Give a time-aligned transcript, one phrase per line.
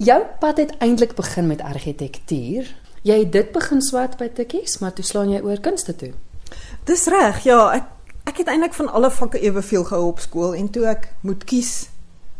[0.00, 2.76] Jou pad het eintlik begin met argitektuur.
[3.04, 6.14] Jy het dit begin swat by Tikkies, maar toe slaan jy oor kunste toe.
[6.88, 7.42] Dis reg.
[7.44, 7.90] Ja, ek
[8.30, 11.90] ek het eintlik van alle vakke eweveel gehou op skool en toe ek moet kies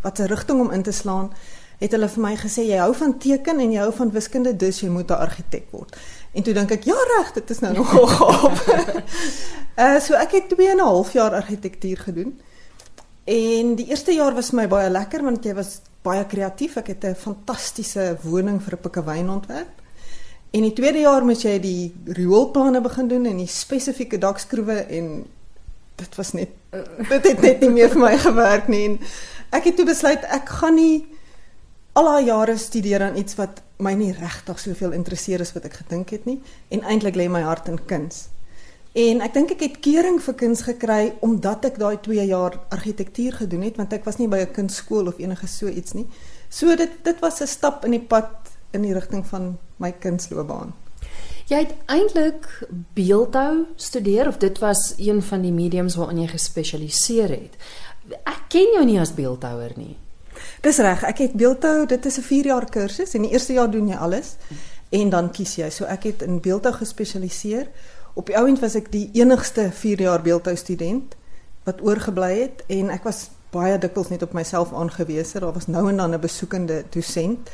[0.00, 1.32] wat 'n rigting om in te slaan,
[1.80, 4.80] het hulle vir my gesê jy hou van teken en jy hou van wiskunde, dus
[4.80, 5.96] jy moet 'n argitek word.
[6.32, 8.68] En toe dink ek, ja reg, dit is nou nogal gaaf.
[9.76, 12.40] uh so ek het 2 en 'n half jaar argitektuur gedoen.
[13.24, 16.76] En die eerste jaar was my baie lekker want jy was baie kreatief.
[16.76, 19.80] Ek het 'n fantastiese woning vir 'n pikkewyn ontwerp.
[20.50, 25.26] En die tweede jaar moet jy die rioolplanne begin doen en die spesifieke dakskroewe en
[25.96, 26.48] dit was net
[27.12, 28.84] dit het net nie meer vir my gewerk nie.
[28.88, 28.98] En
[29.50, 31.06] ek het toe besluit ek gaan nie
[31.92, 35.80] al daai jare studeer aan iets wat my nie regtig soveel interesseer as wat ek
[35.82, 38.28] gedink het nie en eintlik lê my hart in kuns.
[38.92, 43.36] En ek dink ek het kering vir kuns gekry omdat ek daai 2 jaar argitektuur
[43.44, 46.06] gedoen het want ek was nie by 'n kunstskool of enige so iets nie.
[46.48, 48.30] So dit dit was 'n stap in die pad
[48.72, 50.74] in die rigting van my kunstloopbaan.
[51.46, 57.28] Jy het eintlik beeldhou studeer of dit was een van die mediums waarin jy gespesialiseer
[57.28, 57.56] het.
[58.24, 59.96] Ek ken jou nie as beeldhouer nie.
[60.62, 63.70] Dis reg, ek het beeldhou, dit is 'n 4 jaar kursus en die eerste jaar
[63.70, 64.36] doen jy alles
[64.90, 65.70] en dan kies jy.
[65.70, 67.66] So ek het in beeldhou gespesialiseer
[68.14, 71.16] op die ouend was ek die enigste 4 jaar beeldhou student
[71.64, 75.40] wat oorgebly het en ek was baie dikwels net op myself aangewese.
[75.40, 77.50] Daar was nou en dan 'n besoekende dosent.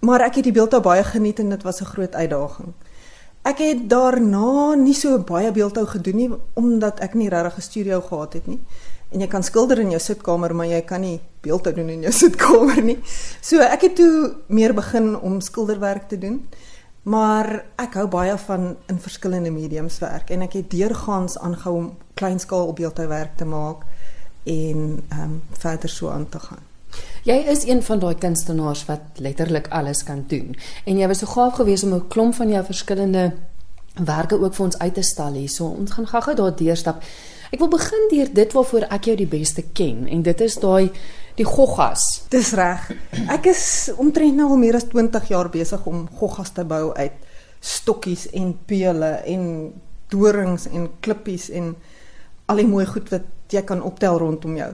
[0.00, 2.72] Maar ek het die beeldhou baie geniet en dit was 'n groot uitdaging.
[3.42, 8.00] Ek het daarna nie so baie beeldhou gedoen nie omdat ek nie regtig 'n studio
[8.00, 8.60] gehad het nie.
[9.12, 12.12] En jy kan skilder in jou sitkamer, maar jy kan nie beeldhou doen in jou
[12.22, 12.98] sitkamer nie.
[13.40, 16.48] So ek het toe meer begin om skilderwerk te doen.
[17.04, 21.90] Maar ek hou baie van in verskillende mediums werk en ek het deurgaans aangehou om
[22.16, 23.84] kleinskaal op beeldhouwerk te maak
[24.48, 26.62] en ehm um, verder so aan te gaan.
[27.24, 31.26] Jy is een van daai kunstenaars wat letterlik alles kan doen en jy was so
[31.26, 33.32] gaaf geweest om 'n klomp van jou verskillende
[33.94, 35.48] werke ook vir ons uit te stal hier.
[35.48, 37.02] So ons gaan gou-gou daar deurstap.
[37.50, 40.90] Ek wil begin deur dit waarvoor ek jou die beste ken en dit is daai
[41.38, 42.24] die goggas.
[42.30, 42.90] Dis reg.
[43.32, 47.16] Ek is omtrent nou al meer as 20 jaar besig om goggas te bou uit
[47.64, 49.72] stokkies en pele en
[50.12, 51.72] dorings en klippies en
[52.46, 54.70] al die mooi goed wat jy kan optel rondom jou.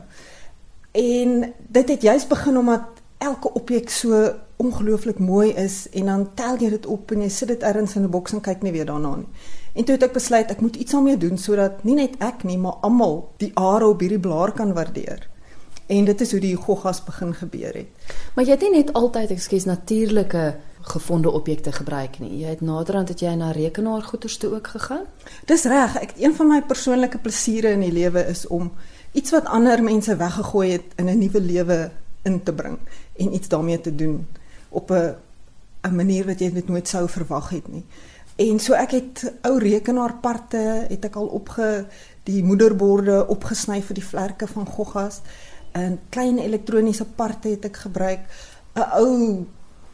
[0.98, 4.24] En dit het juist begin omdat elke objek so
[4.60, 8.04] ongelooflik mooi is en dan tel jy dit op en jy sit dit ergens in
[8.04, 9.28] 'n boks en kyk nie weer daarna nie.
[9.74, 12.58] En toe het ek besluit ek moet iets daarmee doen sodat nie net ek nie,
[12.58, 15.29] maar almal die are op hierdie blaar kan waardeer.
[15.90, 18.10] En dit is hoe die goggas begin gebeur het.
[18.34, 20.44] Maar jy het nie net altyd ekskuus natuurlike
[20.80, 22.38] gevonde objekte gebruik nie.
[22.44, 25.08] Jy het naderhand het jy na rekenaargoeders toe ook gegaan?
[25.50, 25.96] Dis reg.
[26.00, 28.70] Ek een van my persoonlike plesiere in die lewe is om
[29.12, 31.90] iets wat ander mense weggegooi het in 'n nuwe lewe
[32.22, 32.78] in te bring
[33.16, 34.26] en iets daarmee te doen
[34.68, 35.16] op 'n
[35.82, 37.84] 'n manier wat jy dit nooit sou verwag het nie.
[38.36, 41.86] En so ek het ou rekenaarparte het ek al opge
[42.24, 45.20] die moederborde opgesny vir die vlerke van goggas.
[45.74, 48.20] 'n klein elektroniese parte het ek gebruik,
[48.74, 49.46] 'n ou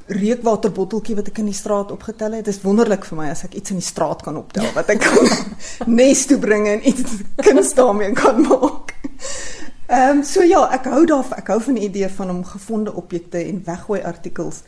[0.07, 2.45] reukwaterbotteltjie wat ek in die straat opgetel het.
[2.47, 5.03] Dit is wonderlik vir my as ek iets in die straat kan optel wat ek
[5.03, 5.31] kan
[5.99, 8.95] nes toe bring en iets kuns daarmee kan maak.
[9.87, 11.39] Ehm um, so ja, ek hou daarvan.
[11.39, 14.63] Ek hou van die idee van om gevonde objekte en weggooi artikels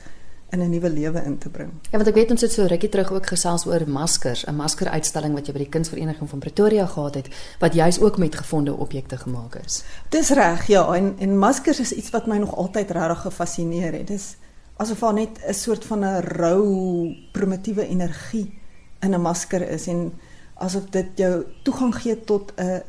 [0.50, 1.70] in 'n nuwe lewe in te bring.
[1.90, 5.34] Ja, want ek weet ons het so rukkie terug ook gesels oor maskers, 'n maskeruitstalling
[5.34, 7.28] wat jy by die Kunsvereniging van Pretoria gehad het
[7.58, 9.84] wat juis ook met gevonde objekte gemaak is.
[10.08, 14.06] Dis reg, ja, en en maskers is iets wat my nog altyd regtig gefassineer het.
[14.06, 14.36] Dis
[14.76, 18.58] asof daar net 'n soort van 'n rou primitiewe energie
[19.00, 20.12] in 'n masker is en
[20.54, 22.82] asof dit jou toegang gee tot 'n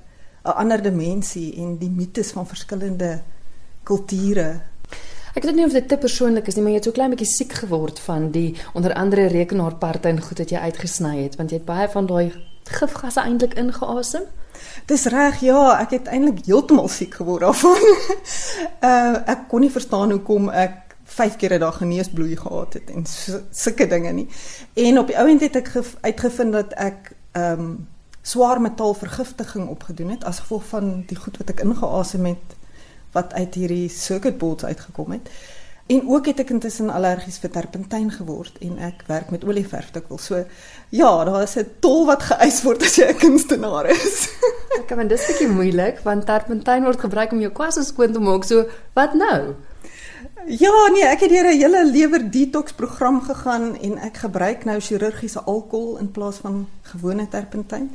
[0.44, 3.22] 'n ander dimensie en die mites van verskillende
[3.84, 4.62] kulture
[5.36, 7.30] Ek weet nie of dit te persoonlik is nie, maar jy het so klein bietjie
[7.30, 11.60] siek geword van die onder andere rekenaarparte en goed wat jy uitgesny het, want jy
[11.62, 12.32] het baie van daai
[12.70, 14.26] gifgasse eintlik ingeasem.
[14.90, 17.86] Dis reg, ja, ek het eintlik heeltemal siek geword daarvan.
[18.90, 23.06] uh ek kon nie verstaan hoekom ek 5 keer 'n dag geneesbloei gehad het en
[23.52, 24.28] sulke dinge nie.
[24.74, 25.72] En op die ouend het ek
[26.02, 27.88] uitgevind dat ek ehm um,
[28.22, 32.59] swaar metaalvergiftiging opgedoen het as gevolg van die goed wat ek ingeasem het
[33.20, 35.30] wat uit hierdie circuit boards uitgekom het.
[35.90, 40.28] En ook het ek intussen allergies vir terpentyn geword en ek werk met olieverf dikwels.
[40.30, 40.44] So
[40.94, 44.30] ja, daar is 'n tol wat geëis word as jy 'n kunstenaar is.
[44.80, 48.44] ek kan dit bietjie moeilik want terpentyn word gebruik om jou kwasse skoon te maak.
[48.46, 49.56] So wat nou?
[50.46, 54.80] Ja, nee, ek het deur 'n hele lewer detox program gegaan en ek gebruik nou
[54.80, 57.90] chirurgiese alkohol in plaas van gewone terpentyn.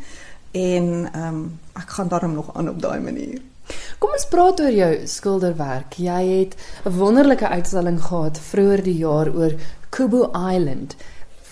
[0.50, 3.53] En ehm um, ek gaan daarom nog aan op daai manier.
[3.98, 5.98] Kom ons praat oor jou skilderwerk.
[5.98, 9.52] Jy het 'n wonderlike uitstalling gehad vroeër die jaar oor
[9.90, 10.96] Kubu Island.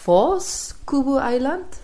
[0.04, 1.78] Waar's Kubu Island?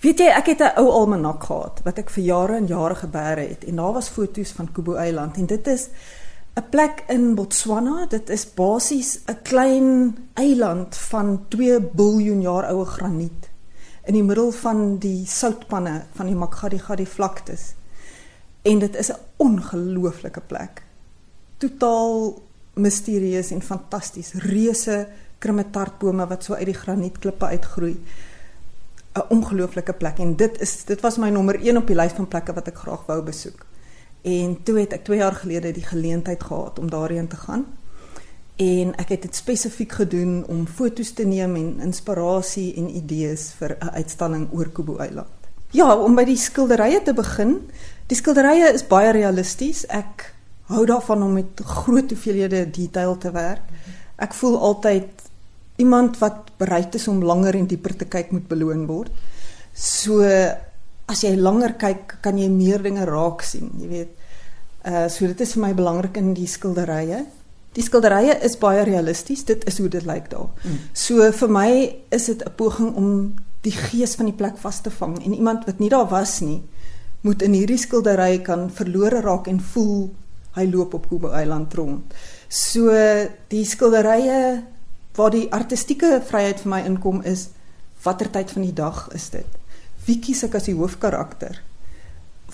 [0.00, 3.48] Weet jy, ek het 'n ou almanak gehad wat ek vir jare en jare gebeere
[3.48, 5.88] het en daar was foto's van Kubu Island en dit is
[6.56, 8.06] 'n plek in Botswana.
[8.08, 13.50] Dit is basies 'n klein eiland van 2 miljard jaar oue graniet
[14.04, 17.77] in die middel van die soutpanne van die Makgadikgadi vlaktes.
[18.68, 20.82] En dit is 'n ongelooflike plek.
[21.56, 22.42] Totaal
[22.74, 24.32] misterieus en fantasties.
[24.32, 27.96] Reuse krummetartbome wat so uit die granietklippe uitgroei.
[29.14, 32.28] 'n Ongelooflike plek en dit is dit was my nommer 1 op die lys van
[32.28, 33.66] plekke wat ek graag wou besoek.
[34.22, 37.66] En toe het ek 2 jaar gelede die geleentheid gehad om daarheen te gaan.
[38.56, 43.76] En ek het dit spesifiek gedoen om foto's te neem en inspirasie en idees vir
[43.80, 45.37] 'n uitstalling oor Kubu Eiland.
[45.76, 47.58] Ja, om by die skilderye te begin.
[48.08, 49.84] Die skilderye is baie realisties.
[49.92, 50.30] Ek
[50.72, 53.64] hou daarvan om met groot hoeveelhede detail te werk.
[54.16, 55.26] Ek voel altyd
[55.78, 59.12] iemand wat bereid is om langer en dieper te kyk moet beloon word.
[59.74, 60.24] So
[61.08, 64.14] as jy langer kyk, kan jy meer dinge raak sien, jy weet.
[64.88, 67.24] Uh so dit is vir my belangrik in die skilderye.
[67.76, 69.44] Die skilderye is baie realisties.
[69.46, 70.48] Dit is hoe dit lyk daar.
[70.64, 70.80] Mm.
[70.96, 71.70] So vir my
[72.10, 73.10] is dit 'n poging om
[73.62, 76.62] die gees van die plek vas te vang en iemand wat nie daar was nie
[77.26, 80.08] moet in hierdie skildery kan verlore raak en voel
[80.58, 82.14] hy loop op Kubo Eiland rond.
[82.48, 82.94] So
[83.50, 84.64] die skilderye
[85.18, 87.48] waar die artistieke vryheid vir my inkom is
[88.04, 89.58] watter tyd van die dag is dit?
[90.06, 91.58] Wie kies ek as die hoofkarakter?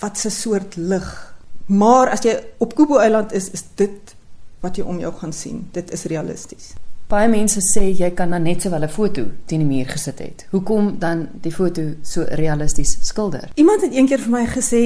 [0.01, 1.35] Wat 'n soort lig?
[1.67, 4.15] Maar as jy op Kubo Eiland is, is dit
[4.61, 5.69] wat jy om jou gaan sien.
[5.71, 6.73] Dit is realisties.
[7.15, 10.47] Baie mense sê jy kan dan net sowel 'n foto teen die muur gesit het.
[10.51, 13.49] Hoekom dan die foto so realisties skilder?
[13.55, 14.83] Iemand het eendag vir my gesê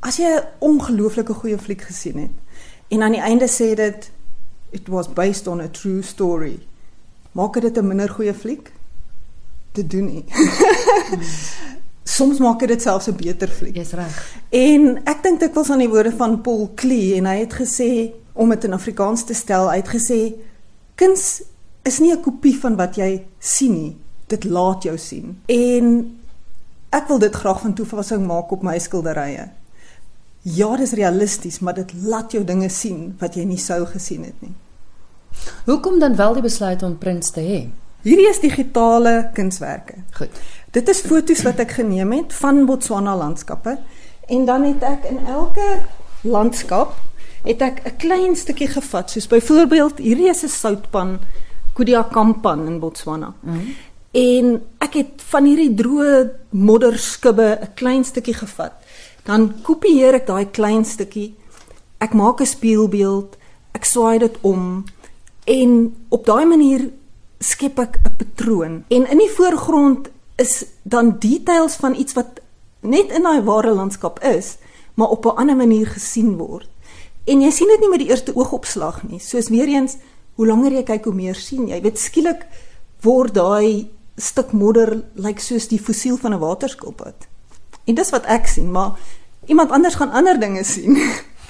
[0.00, 2.30] as jy 'n ongelooflike goeie fliek gesien het
[2.88, 4.10] en aan die einde sê dit
[4.70, 6.58] it was based on a true story.
[7.32, 8.72] Maak dit 'n minder goeie fliek?
[9.72, 10.24] Dit doen nie.
[12.16, 13.76] Soms maak dit selfs 'n beter fliek.
[13.76, 14.36] Jy's reg.
[14.50, 18.12] En ek dink dit was aan die woorde van Paul Klee en hy het gesê
[18.32, 20.34] om dit in Afrikaans te stel, hy het gesê
[21.00, 21.42] kuns
[21.88, 23.96] is nie 'n kopie van wat jy sien nie.
[24.26, 25.40] Dit laat jou sien.
[25.46, 26.18] En
[26.90, 29.50] ek wil dit graag van toepassing maak op my skilderye.
[30.42, 34.24] Ja, dit is realisties, maar dit laat jou dinge sien wat jy nie sou gesien
[34.24, 34.54] het nie.
[35.64, 37.68] Hoekom dan wel die besluit om prints te hê?
[38.02, 39.94] Hierdie is digitale kunswerke.
[40.16, 40.30] Goed.
[40.70, 43.78] Dit is foto's wat ek geneem het van Botswana landskappe
[44.28, 45.82] en dan het ek in elke
[46.22, 46.96] landskap
[47.42, 51.18] het ek 'n klein stukkie gevat, soos byvoorbeeld hierdie is 'n soutpan
[51.72, 53.34] Kodiakampan in Botswana.
[53.40, 53.74] Mm -hmm.
[54.10, 58.72] En ek het van hierdie droë modderskubbe 'n klein stukkie gevat.
[59.22, 61.34] Dan kopieer ek daai klein stukkie.
[61.98, 63.36] Ek maak 'n spieelbeeld,
[63.72, 64.84] ek swaai dit om
[65.44, 66.90] en op daai manier
[67.38, 68.84] skep ek 'n patroon.
[68.88, 72.40] En in die voorgrond is dan details van iets wat
[72.80, 74.56] net in daai ware landskap is,
[74.94, 76.68] maar op 'n ander manier gesien word.
[77.24, 79.20] En jy sien dit nie met die eerste oogopslag nie.
[79.20, 79.96] Soos weer eens,
[80.34, 81.74] hoe langer jy kyk, hoe meer sien jy.
[81.74, 82.46] Jy weet skielik
[83.04, 83.90] word daai
[84.20, 87.28] stuk modder lyk like soos die fossiel van 'n waterskilpad.
[87.86, 88.98] En dis wat ek sien, maar
[89.46, 90.96] iemand anders gaan ander dinge sien.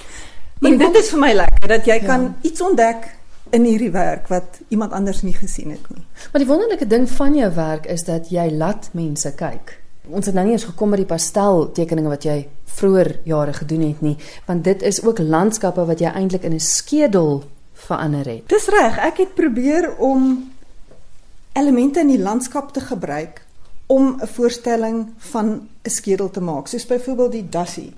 [0.67, 2.05] en dit is vir my lekker dat jy ja.
[2.05, 3.09] kan iets ontdek
[3.51, 6.05] in hierdie werk wat iemand anders nie gesien het nie.
[6.31, 9.80] Maar die wonderlike ding van jou werk is dat jy laat mense kyk.
[10.09, 14.01] Ons het nou nie eens gekom by die pasteltekeninge wat jy vroeër jare gedoen het
[14.01, 14.17] nie,
[14.47, 17.43] want dit is ook landskappe wat jy eintlik in 'n skedel
[17.73, 18.49] verander het.
[18.49, 20.51] Dis reg, ek het probeer om
[21.53, 23.45] elemente in die landskap te gebruik
[23.87, 27.93] om 'n voorstelling van 'n skedel te maak, soos byvoorbeeld die dassie.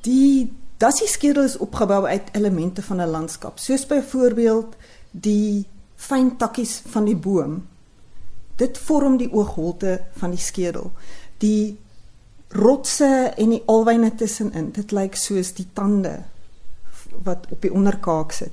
[0.00, 4.76] Die dassie skedel is opgebou uit elemente van 'n landskap, soos byvoorbeeld
[5.10, 7.66] die fyn takkies van die boom.
[8.56, 10.92] Dit vorm die oogholte van die skedel.
[11.38, 11.76] Die
[12.48, 14.70] rotse en die alwyne tussenin.
[14.72, 16.22] Dit lyk soos die tande
[17.24, 18.52] wat op die onderkaak sit.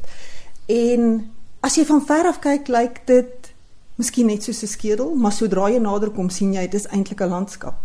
[0.72, 1.32] En
[1.64, 3.52] as jy van ver af kyk, lyk dit
[3.96, 7.22] miskien net soos 'n skedel, maar sodra jy nader kom, sien jy dit is eintlik
[7.22, 7.76] 'n landskap.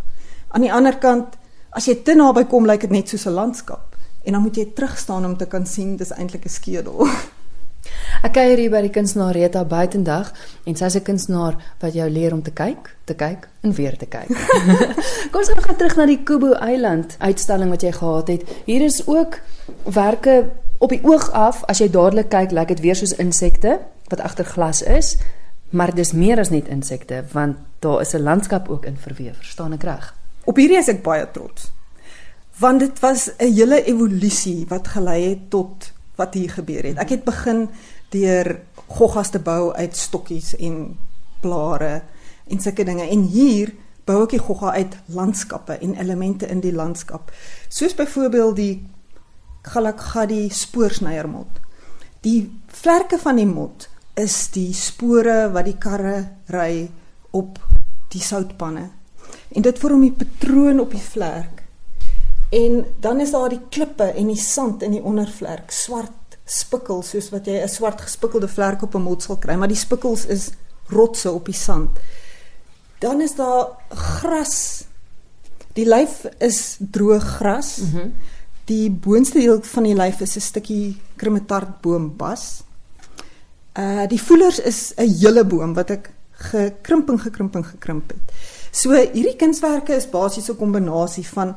[0.48, 1.36] Aan die ander kant,
[1.70, 3.96] as jy te naby kom, lyk dit net soos 'n landskap.
[4.24, 7.06] En dan moet jy terug staan om te kan sien dis eintlik 'n skedel.
[8.22, 10.32] Ek kuier hier by die kunstenaar Rita Buitendag
[10.66, 13.96] en sy is 'n kunstenaar wat jou leer om te kyk, te kyk en weer
[13.96, 14.28] te kyk.
[15.30, 18.42] Kom ons gaan terug na die Kubu Eiland uitstalling wat jy gehad het.
[18.64, 19.40] Hier is ook
[19.84, 24.20] werke op die oog af, as jy dadelik kyk, lyk dit weer soos insekte wat
[24.20, 25.16] agter glas is,
[25.70, 29.72] maar dis meer as net insekte want daar is 'n landskap ook in verweef, verstaan
[29.72, 30.14] ek reg?
[30.44, 31.72] Op hierdie is ek baie trots.
[32.58, 36.98] want dit was 'n hele evolusie wat gelei het tot wat hier gebeur het.
[36.98, 37.68] Ek het begin
[38.12, 38.58] deur
[38.88, 40.96] goggas te bou uit stokkies en
[41.42, 42.02] blare
[42.48, 43.72] en sulke dinge en hier
[44.08, 47.30] bou ek die gogga uit landskappe en elemente in die landskap.
[47.68, 48.74] Soos byvoorbeeld die
[49.68, 51.60] Galakgadi spoorsnyermot.
[52.24, 56.16] Die vlerke van die mot is die spore wat die karre
[56.50, 56.88] ry
[57.36, 57.60] op
[58.14, 58.88] die soutpanne.
[59.52, 61.57] En dit vorm die patroon op die vlerk.
[62.50, 67.28] En dan is daar die klippe en die sand in die ondervlerk, swart spikkel soos
[67.30, 70.50] wat jy 'n swart gespikkelde vlerk op 'n mot sal kry, maar die spikkels is
[70.86, 71.90] rotse op die sand.
[72.98, 74.84] Dan is daar gras.
[75.72, 77.76] Die lyf is droë gras.
[77.76, 78.12] Mm
[78.68, 82.62] die boonste deel van die lyf is 'n stukkie krummetartboombas.
[83.78, 88.34] Uh die voelers is 'n hele boom wat ek gekrimp en gekrimp en gekrimp het.
[88.70, 91.56] So hierdie kunswerke is basies 'n kombinasie van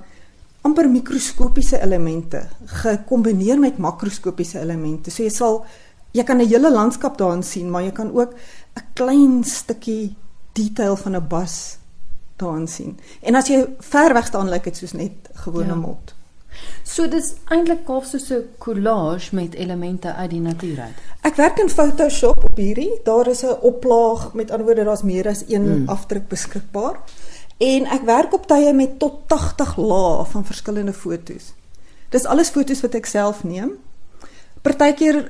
[0.61, 5.11] amper mikroskopiese elemente gekombineer met makroskopiese elemente.
[5.11, 5.65] So jy sal
[6.13, 8.33] jy kan 'n hele landskap daarin sien, maar jy kan ook
[8.75, 10.15] 'n klein stukkie
[10.53, 11.77] detail van 'n bas
[12.35, 12.99] daarin sien.
[13.21, 15.75] En as jy ver weg staan lyk dit soos net gewone ja.
[15.75, 16.13] mot.
[16.83, 20.97] So dis eintlik kaap so 'n collage met elemente uit die natuur uit.
[21.21, 22.99] Ek werk in Photoshop op hierdie.
[23.03, 25.89] Daar is 'n oplaag, met ander woorde daar's meer as een hmm.
[25.89, 26.99] afdruk beskikbaar.
[27.61, 31.51] En ek werk op tye met tot 80 lae van verskillende fotos.
[32.09, 33.75] Dis alles fotos wat ek self neem.
[34.65, 35.27] Partykeer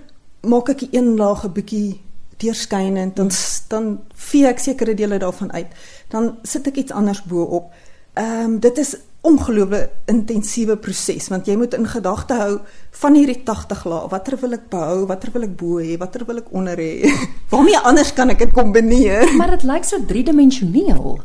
[0.47, 1.99] maak ek een laag 'n bietjie
[2.39, 3.29] deurskynend dan
[3.67, 5.67] dan vee ek sekere dele daarvan uit.
[6.09, 7.71] Dan sit ek iets anders bo-op.
[8.13, 12.55] Ehm um, dit is ongelooflike intensiewe proses want jy moet in gedagte hou
[13.01, 15.05] van hierdie 80 lae watter wil ek behou?
[15.09, 15.93] Watter wil ek bo hê?
[16.01, 17.11] Watter wil ek onder hê?
[17.53, 19.29] Waarmee anders kan ek dit kombineer?
[19.37, 21.19] Maar dit lyk so driedimensioneel.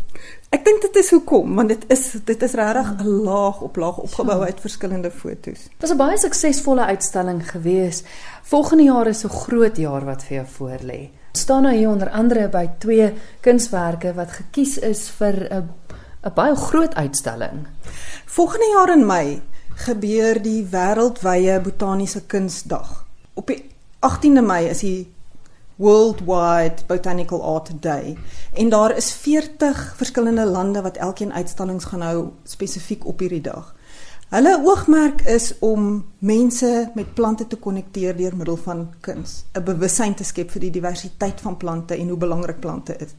[0.52, 4.04] Ek dink dit is hoekom want dit is dit is regtig 'n laag op laag
[4.04, 5.68] opgebou uit verskillende fotos.
[5.72, 8.04] Dit was 'n baie suksesvolle uitstalling gewees.
[8.42, 11.00] Volgende jaar is 'n groot jaar wat vir jou voorlê
[11.36, 13.12] staan nou hier onder andere by twee
[13.44, 15.68] kunswerke wat gekies is vir 'n
[16.26, 17.66] 'n baie groot uitstalling.
[18.24, 19.42] Volgende jaar in Mei
[19.86, 23.06] gebeur die wêreldwye botaniese kunsdag.
[23.34, 23.62] Op die
[24.00, 25.12] 18de Mei is die
[25.76, 28.16] Worldwide Botanical Art Day
[28.52, 33.74] en daar is 40 verskillende lande wat elkeen uitstallings gaan hou spesifiek op hierdie dag.
[34.28, 40.14] Hulle oogmerk is om mense met plante te konnekteer deur middel van kuns, 'n bewussyn
[40.14, 43.14] te skep vir die diversiteit van plante en hoe belangrik plante is.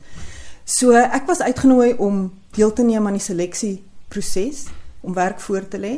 [0.67, 2.25] So ek was uitgenooi om
[2.57, 3.77] deel te neem aan die seleksie
[4.11, 4.65] proses
[4.99, 5.93] om werk voor te lê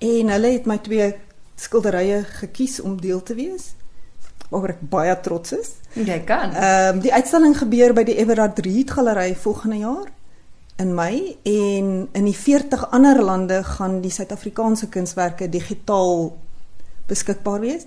[0.00, 1.10] en hulle het my twee
[1.60, 3.74] skilderye gekies om deel te wees
[4.48, 5.74] waaroor ek baie trots is.
[5.92, 6.54] Jy kan.
[6.56, 10.08] Ehm um, die uitstalling gebeur by die Everard Reed Galery volgende jaar
[10.80, 16.30] in Mei en in die 40 ander lande gaan die Suid-Afrikaanse kunswerke digitaal
[17.12, 17.84] beskikbaar wees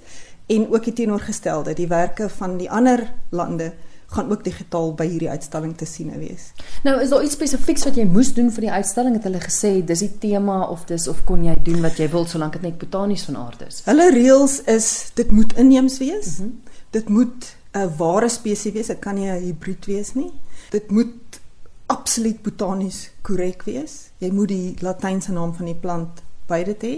[0.52, 3.72] en ook die teenoorgestelde, die werke van die ander lande
[4.12, 6.52] gaan ook digitaal by hierdie uitstalling te sien wees.
[6.84, 9.72] Nou is daar iets spesifieks wat jy moes doen vir die uitstalling het hulle gesê
[9.86, 12.78] dis die tema of dis of kon jy doen wat jy wil solank dit net
[12.82, 13.82] botanies van aard is.
[13.88, 16.38] Hulle reëls is dit moet inheems wees.
[16.40, 16.78] Mm -hmm.
[16.92, 20.32] Dit moet 'n ware spesies wees, dit kan nie 'n hibrid wees nie.
[20.70, 21.40] Dit moet
[21.86, 24.12] absoluut botanies korrek wees.
[24.18, 26.96] Jy moet die latynse naam van die plant by dit hê.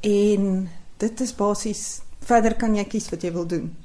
[0.00, 3.76] En dit is basies verder kan jy kies wat jy wil doen.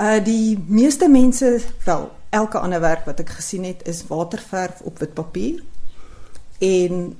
[0.00, 4.98] Uh die meeste mense, wel, elke ander werk wat ek gesien het is waterverf op
[4.98, 5.60] wit papier.
[6.58, 7.16] En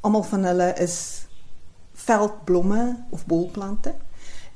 [0.00, 0.98] almal van hulle is
[1.94, 3.94] veldblomme of bolplante.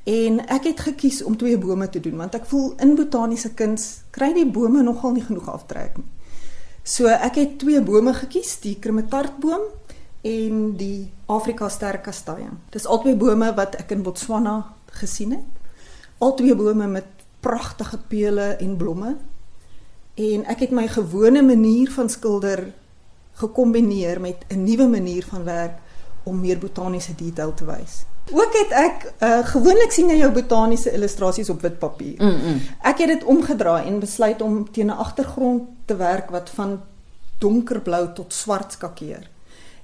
[0.03, 4.03] En ek het gekies om twee bome te doen want ek voel in botaniese kuns
[4.11, 6.09] kry die bome nogal nie genoeg aftrek nie.
[6.83, 9.63] So ek het twee bome gekies, die krummetartboom
[10.27, 12.49] en die Afrika sterkastaie.
[12.75, 14.57] Dis albei bome wat ek in Botswana
[14.99, 15.61] gesien het.
[16.19, 19.15] Albei bome met pragtige pele en blomme.
[20.15, 22.67] En ek het my gewone manier van skilder
[23.41, 25.77] gekombineer met 'n nuwe manier van werk
[26.23, 28.05] om meer botaniese detail te wys.
[28.31, 32.23] Ook het ek uh, gewoonlik sien jy jou botaniese illustrasies op wit papier.
[32.23, 32.61] Mm -mm.
[32.81, 36.81] Ek het dit omgedraai en besluit om teen 'n agtergrond te werk wat van
[37.37, 39.29] donkerblou tot swart skakeer.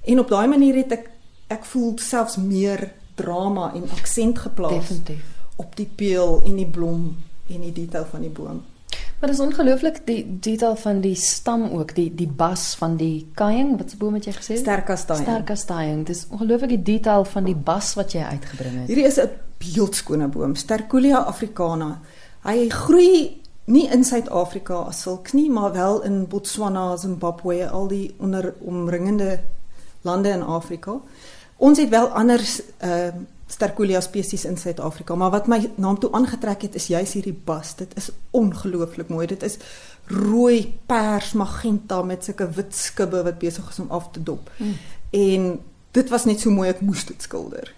[0.04, 1.10] En op daai manier het ek
[1.46, 5.24] ek voel selfs meer drama en aksent geplaas Definitief.
[5.56, 7.16] op die peel en die blom
[7.54, 8.62] en die detail van die boom.
[9.20, 13.28] Maar dit is ongelooflik die detail van die stam ook, die die bas van die
[13.34, 14.56] kaying, wat se boom het jy gesê?
[14.56, 15.26] Sterkastaing.
[15.26, 16.06] Sterkastaing.
[16.08, 18.88] Dit is ongelooflik die detail van die bas wat jy uitgebring het.
[18.88, 19.28] Hierdie is 'n
[19.58, 22.00] beeldskone boom, Sterculia africana.
[22.42, 28.14] Hy groei nie in Suid-Afrika as sulks nie, maar wel in Botswana, Zimbabwe, al die
[28.18, 29.40] onder omringende
[30.02, 30.96] lande in Afrika.
[31.56, 32.40] Ons het wel ander
[32.78, 37.16] ehm uh, Stercolia spesies in Suid-Afrika, maar wat my naam toe aangetrek het is juis
[37.18, 37.74] hierdie bas.
[37.76, 39.26] Dit is ongelooflik mooi.
[39.26, 39.58] Dit is
[40.06, 44.50] rooi, pers, magenta met sulke wit skubbe wat besig is om af te dop.
[44.56, 44.76] Hmm.
[45.10, 45.50] En
[45.90, 47.74] dit was net so mooi ek moes dit skilder.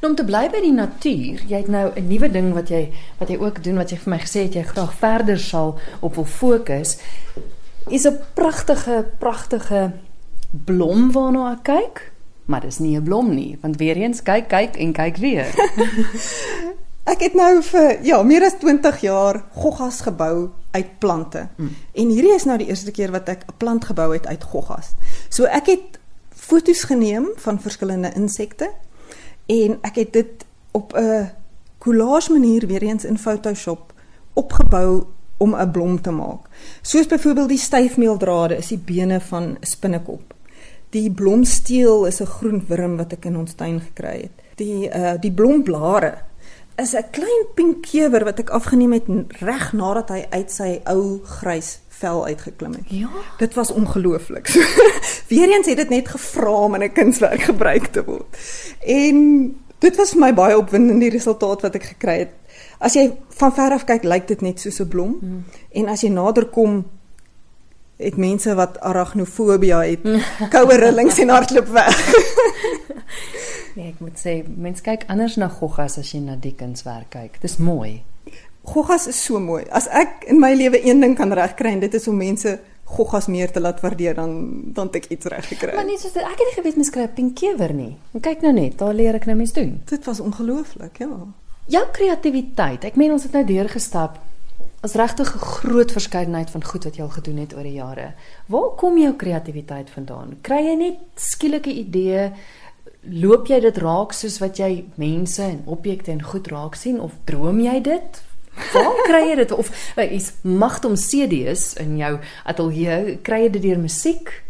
[0.00, 2.92] Nou om te bly by die natuur, jy het nou 'n nuwe ding wat jy
[3.18, 6.14] wat jy ook doen wat jy vir my gesê het jy graag verder sal op
[6.14, 6.98] wil fokus.
[7.88, 9.92] Is 'n pragtige pragtige
[10.64, 12.12] blom waarna ek kyk,
[12.46, 15.46] maar dis nie 'n blom nie, want weer eens kyk kyk en kyk weer.
[17.12, 21.48] ek het nou vir ja, meer as 20 jaar goggas gebou uit plante.
[21.56, 21.70] Mm.
[21.92, 24.94] En hierdie is nou die eerste keer wat ek 'n plant gebou het uit goggas.
[25.28, 25.98] So ek het
[26.30, 28.70] foto's geneem van verskillende insekte
[29.46, 31.30] en ek het dit op 'n
[31.78, 33.92] collage manier weer eens in Photoshop
[34.32, 36.48] opgebou om 'n blom te maak.
[36.82, 40.34] Soos byvoorbeeld die styfmeeldrade is die bene van 'n spinnekop.
[40.90, 44.36] Die blomsteel is 'n groen wurm wat ek in ons tuin gekry het.
[44.56, 46.14] Die uh die blomblare
[46.76, 49.08] is 'n klein pinkkewer wat ek afgeneem het
[49.40, 52.84] reg nadat hy uit sy ou grys vel uitgeklim het.
[52.86, 53.08] Ja.
[53.38, 54.48] Dit was ongelooflik.
[54.56, 54.60] So,
[55.28, 58.36] Weereens het dit net gevra om in 'n kunswerk gebruik te word.
[58.80, 59.16] En
[59.78, 62.32] dit was vir my baie opwindend die resultaat wat ek gekry het.
[62.78, 65.16] As jy van ver af kyk, lyk dit net soos 'n blom.
[65.20, 65.44] Hmm.
[65.72, 66.84] En as jy nader kom,
[67.96, 70.04] het mense wat arachnofobia het,
[70.52, 72.00] koue rillings en hardloop weg.
[73.76, 77.40] nee, ek moet sê, mense kyk anders na goggas as jy na die kunswerk kyk.
[77.44, 78.02] Dis mooi.
[78.66, 79.64] Goggas is so mooi.
[79.70, 83.26] As ek in my lewe een ding kan regkry en dit is om mense goggas
[83.26, 84.32] meer te laat waardeer dan
[84.74, 85.74] dan ek iets reg gekry.
[85.74, 87.96] Maar nie so ek het nie geweet mens skryf pinkkewer nie.
[88.14, 89.80] En kyk nou net, daar leer ek nou mens doen.
[89.90, 91.10] Dit was ongelooflik, ja.
[91.66, 92.84] Jou kreatiwiteit.
[92.86, 94.20] Ek meen ons het nou deurgestap.
[94.86, 98.14] As regtig 'n groot verskeidenheid van goed wat jy al gedoen het oor die jare.
[98.46, 100.38] Waar kom jou kreatiwiteit vandaan?
[100.40, 102.32] Kry jy net skielike idee?
[103.02, 107.12] Loop jy dit raak soos wat jy mense en objekte en goed raak sien of
[107.24, 108.22] droom jy dit?
[108.72, 113.18] Waar kry jy dit of is magtom CD's in jou ateljee?
[113.22, 114.42] Kry jy dit deur musiek?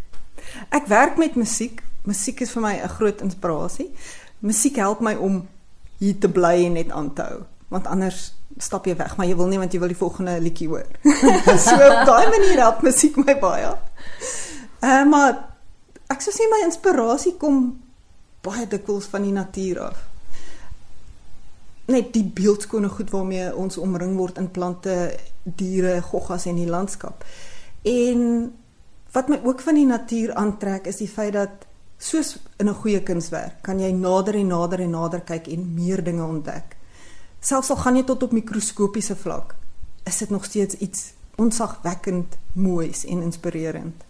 [0.69, 1.83] Ek werk met musiek.
[2.05, 3.91] Musiek is vir my 'n groot inspirasie.
[4.39, 5.49] Musiek help my om
[5.99, 9.37] hier te bly en net aan te hou, want anders stap jy weg, maar jy
[9.37, 10.87] wil nie want jy wil die volgende liedjie hoor.
[11.67, 13.73] so op daai manier help musiek my baie.
[14.81, 15.33] Uh, maar
[16.13, 17.81] ek sou sê my inspirasie kom
[18.47, 20.05] baie dikwels van die natuur af
[21.87, 24.95] net die beeldskone goed waarmee ons omring word in plante,
[25.45, 27.25] diere, goggas en die landskap.
[27.87, 28.23] En
[29.15, 31.67] wat my ook van die natuur aantrek is die feit dat
[31.99, 36.05] soos in 'n goeie kunswerk kan jy nader en nader en nader kyk en meer
[36.05, 36.76] dinge ontdek.
[37.47, 39.53] Selfs al gaan jy tot op mikroskopiese vlak,
[40.03, 44.06] is dit nog steeds iets onsagwekkend moois en inspirerend.